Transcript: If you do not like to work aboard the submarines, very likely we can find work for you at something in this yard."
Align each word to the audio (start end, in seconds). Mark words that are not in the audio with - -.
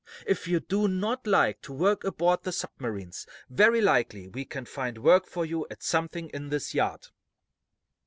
If 0.25 0.47
you 0.47 0.59
do 0.61 0.87
not 0.87 1.27
like 1.27 1.61
to 1.61 1.71
work 1.73 2.03
aboard 2.05 2.41
the 2.41 2.51
submarines, 2.51 3.27
very 3.51 3.81
likely 3.81 4.27
we 4.29 4.45
can 4.45 4.65
find 4.65 4.97
work 4.97 5.27
for 5.27 5.45
you 5.45 5.67
at 5.69 5.83
something 5.83 6.29
in 6.31 6.49
this 6.49 6.73
yard." 6.73 7.09